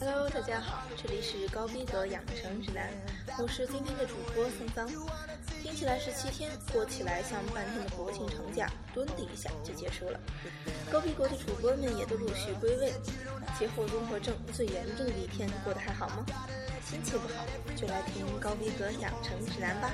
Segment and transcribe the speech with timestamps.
[0.00, 2.88] Hello，大家好，这里是高逼格养成指南，
[3.38, 4.88] 我是今天的主播桑桑。
[5.62, 10.18] 听起来是七天，过起来像半天的国庆长假，蹲的一下就结束了。
[10.90, 12.94] 高逼格的主播们也都陆续归位。
[13.58, 16.24] 节后综合症最严重的一天，过得还好吗？
[16.82, 17.44] 心情不好
[17.76, 19.90] 就来听高逼格养成指南吧。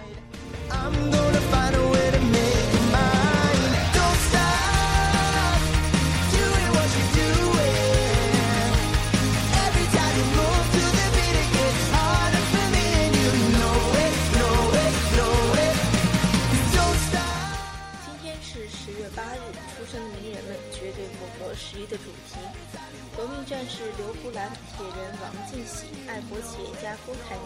[27.05, 27.45] 出台铭。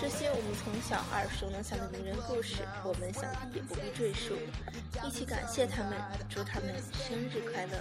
[0.00, 4.34] 这些我们从小耳熟能详的名人故事，我们想必也不必赘述。
[5.06, 5.92] 一起感谢他们，
[6.28, 7.78] 祝他们生日快乐！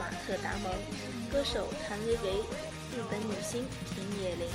[0.00, 0.72] 马特·达蒙、
[1.30, 2.38] 歌手谭维维、
[2.96, 3.62] 日本女星
[3.94, 4.48] 平野绫。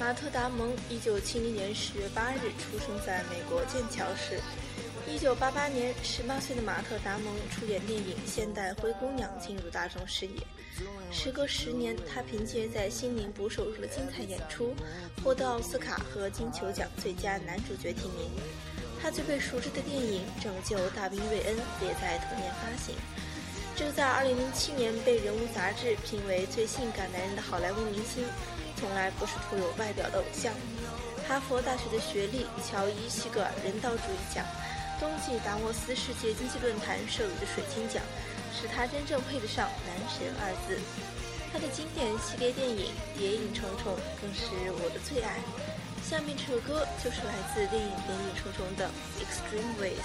[0.00, 4.40] 马特·达蒙，一九七零年十月八日出生在美国剑桥市。
[5.08, 10.34] 一九八八年，十八岁的马特·达蒙出演电影《现代灰姑娘》进入大众视野。
[11.12, 14.74] 时隔十年，他凭借在《心灵捕手》中的精彩演出，
[15.22, 18.30] 获得奥斯卡和金球奖最佳男主角提名。
[19.00, 22.94] 他最被熟知的电影《拯救大兵瑞恩》也在同年发行。
[23.76, 28.24] 这在二零零七年被《人物》杂志评为最性感男人的好莱坞明星，
[28.76, 30.52] 从来不是徒有外表的偶像。
[31.28, 34.44] 哈佛大学的学历，乔伊·西格尔人道主义奖。
[34.98, 38.02] 冬季达沃斯世界经济论坛授予的水晶奖，
[38.54, 40.80] 使他真正配得上“男神”二字。
[41.52, 42.86] 他的经典系列电影
[43.18, 45.36] 《谍影重重》更是我的最爱。
[46.02, 48.88] 下面这首歌就是来自电影《谍影重重》的
[49.20, 49.96] 《Extreme Ways》。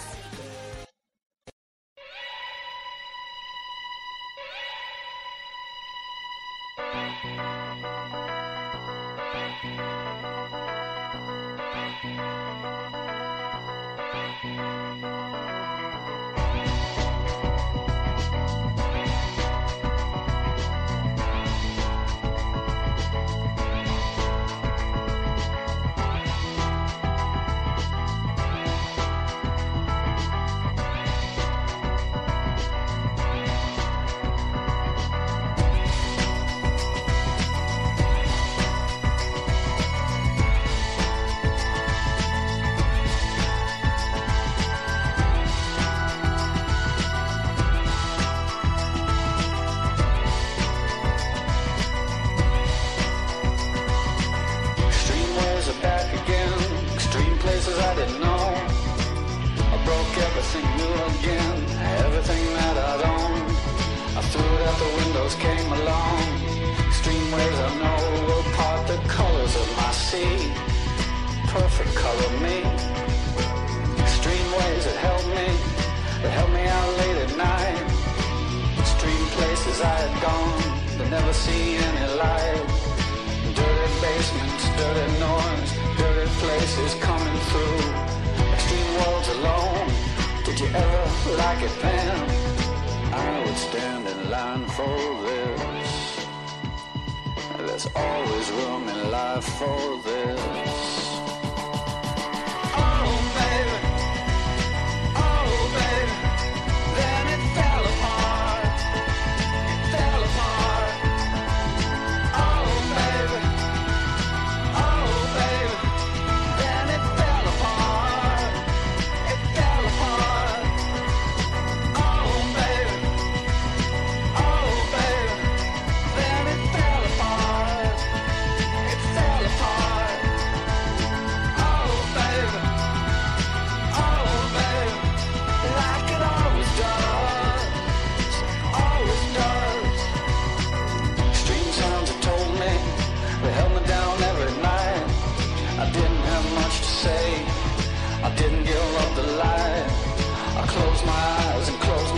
[71.51, 72.63] perfect color me.
[74.00, 75.47] Extreme ways that help me,
[76.22, 77.84] that help me out late at night.
[78.79, 80.63] Extreme places I had gone,
[80.97, 82.63] but never see any light.
[83.59, 87.84] Dirty basements, dirty noise, dirty places coming through.
[88.56, 89.88] Extreme worlds alone,
[90.45, 91.03] did you ever
[91.44, 92.19] like it, Pam?
[93.11, 94.97] I would stand in line for
[95.28, 95.91] this.
[97.57, 101.00] There's always room in life for this.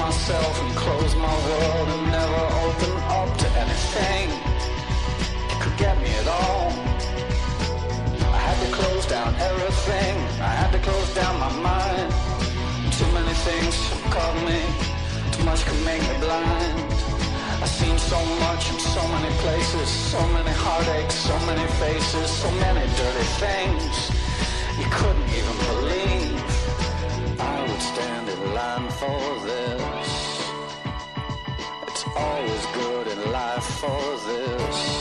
[0.04, 4.28] Myself and close my world and never open up to anything
[5.48, 6.68] that could get me at all.
[8.36, 10.14] I had to close down everything.
[10.52, 12.10] I had to close down my mind.
[13.00, 13.76] Too many things
[14.14, 14.60] caught me.
[15.34, 16.84] Too much can make me blind.
[17.64, 22.50] I've seen so much in so many places, so many heartaches, so many faces, so
[22.66, 23.94] many dirty things
[24.80, 26.44] you couldn't even believe.
[27.40, 29.73] I would stand in line for this.
[32.16, 34.93] Always good in life for this.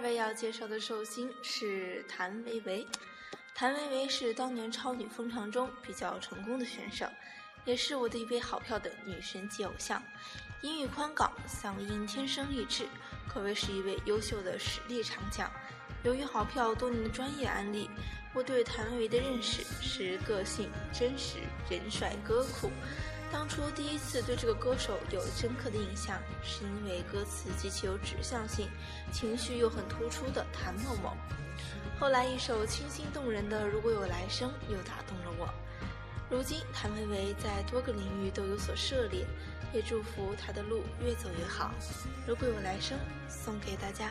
[0.00, 2.86] 位要介绍的寿星是谭维维。
[3.54, 7.06] 谭维维是当年超女风潮中比较成功的选手，
[7.64, 10.02] 也是我的一位好票的女神级偶像。
[10.62, 12.86] 音域宽广，嗓音天生丽质，
[13.28, 15.50] 可谓是一位优秀的实力唱将。
[16.02, 17.90] 由于好票多年的专业案例，
[18.34, 21.38] 我对谭维维的认识是个性真实、
[21.68, 22.70] 人帅歌酷。
[23.32, 28.68] 当初第一次对这个歌手有深刻的印象，是因为歌词极其有指向性，
[29.12, 31.16] 情绪又很突出的谭某某。
[31.98, 35.48] 后来一首清新动人的《如果有来生》又打动了我。
[36.28, 39.26] 如今谭维维在多个领域都有所涉猎，
[39.72, 41.72] 也祝福她的路越走越好。
[42.26, 42.98] 如果有来生，
[43.28, 44.10] 送给大家。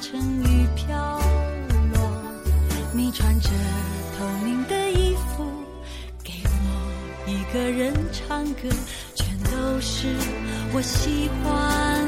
[0.00, 1.20] 成雨飘
[1.94, 2.10] 落，
[2.92, 3.48] 你穿着
[4.18, 5.44] 透明的衣服，
[6.22, 8.68] 给我一个人唱歌，
[9.14, 10.14] 全都是
[10.72, 12.05] 我喜欢。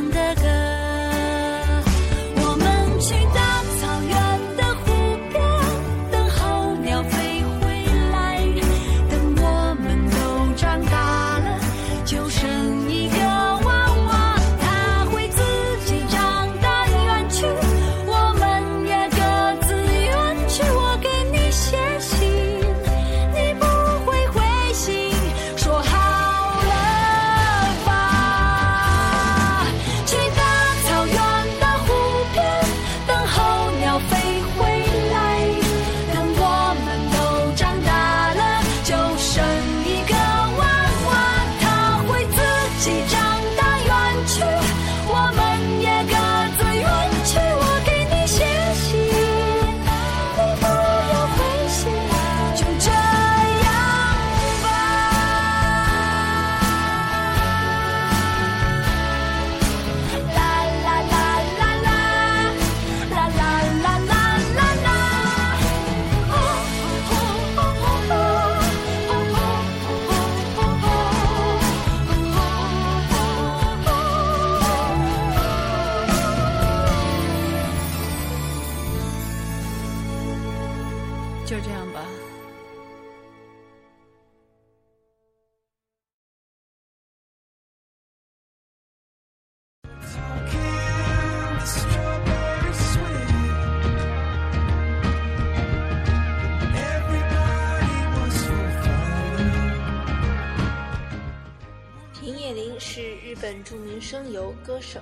[104.18, 105.00] 声优、歌手。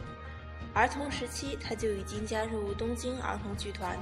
[0.75, 3.99] 儿童时期，他就已经加入东京儿童剧团。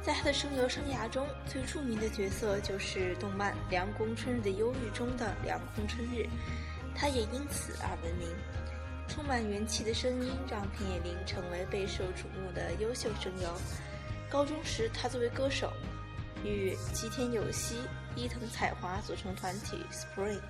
[0.00, 6.28] 在他的声优生涯中，最著名的角色就是动漫《凉宫春日的忧郁》中的凉宫春日，
[6.94, 8.28] 他也因此而闻名。
[9.08, 13.52] 充满元气的声音让平野绫成为备受瞩目的优秀声优。
[14.30, 15.72] 高中时，他作为歌手，
[16.44, 17.78] 与吉田有希、
[18.14, 20.40] 伊藤彩华组成团体 Spring。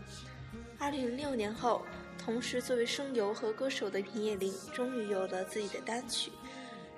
[0.78, 1.82] 二零零六年后。
[2.18, 6.32] 同时，作为声优和歌手的平野绫终于有了自己的单曲。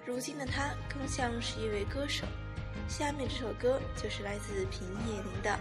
[0.07, 2.25] 如今的她更像是一位歌手。
[2.89, 5.59] 下面这首歌就是来自平野绫的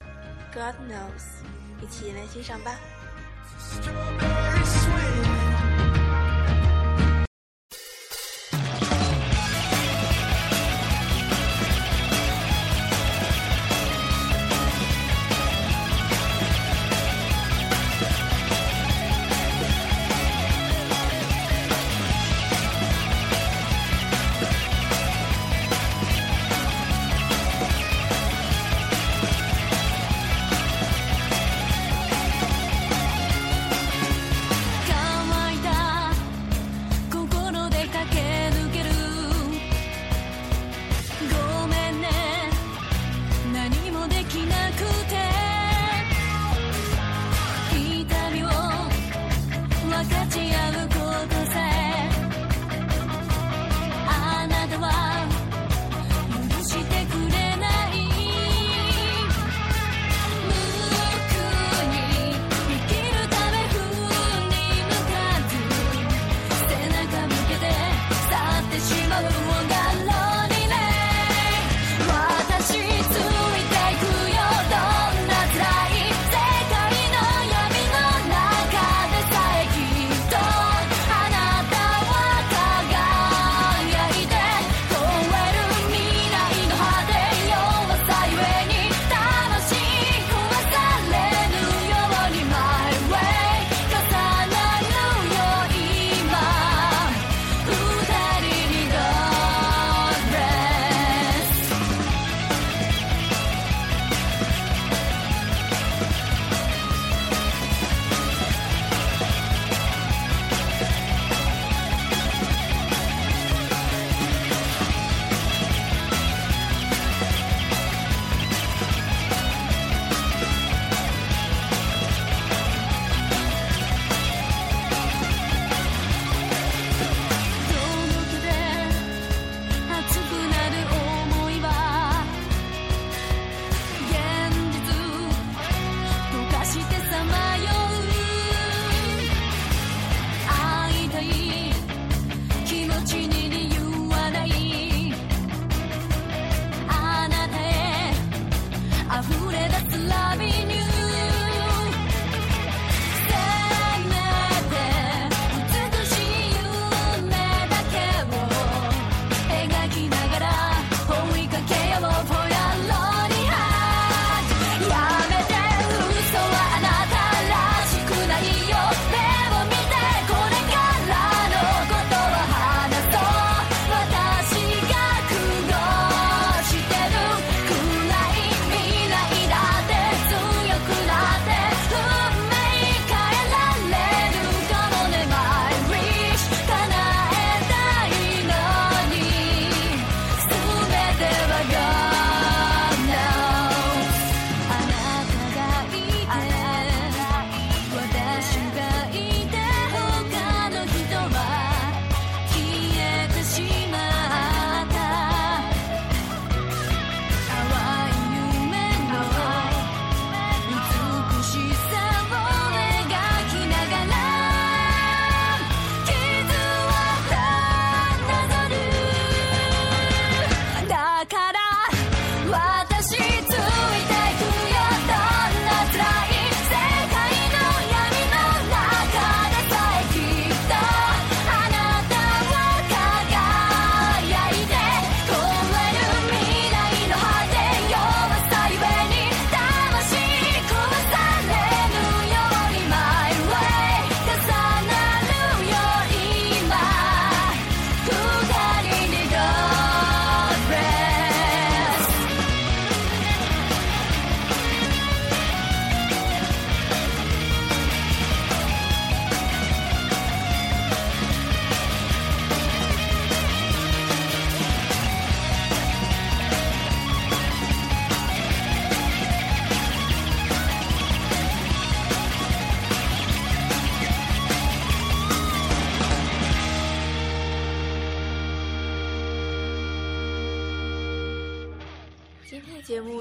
[0.52, 1.40] 《God Knows》，
[1.82, 2.78] 一起来欣赏吧。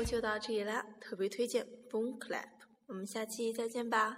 [0.03, 2.43] 就到这里啦，特别推荐 Boom Clap，
[2.87, 4.17] 我们下期再见吧。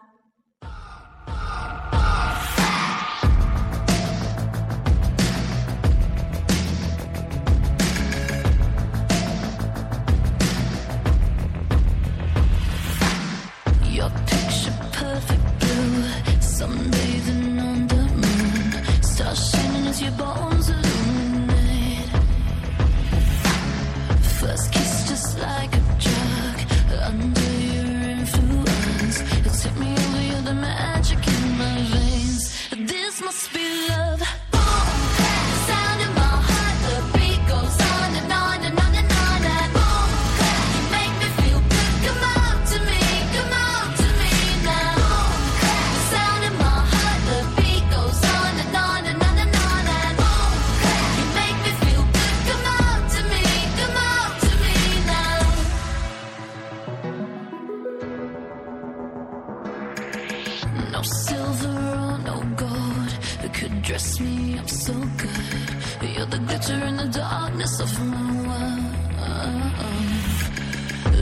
[63.94, 65.70] dress me up so good.
[66.16, 68.94] You're the glitter in the darkness of my world.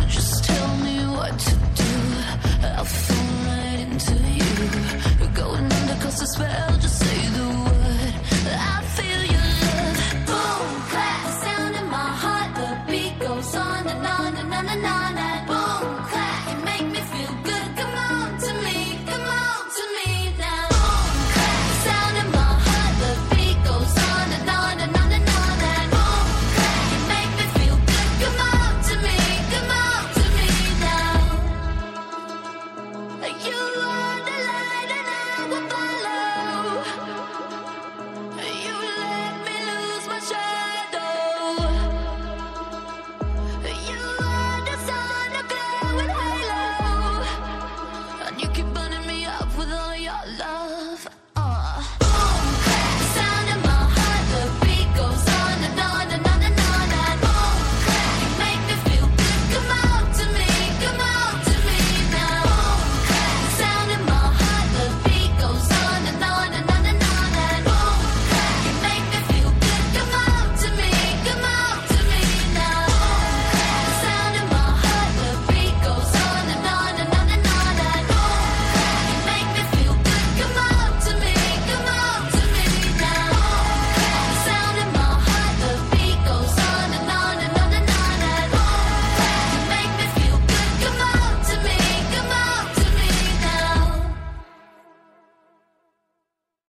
[0.07, 1.91] Just tell me what to do.
[2.77, 4.53] I'll fall right into you.
[5.19, 7.50] You're going under, cause the spell, just say the word.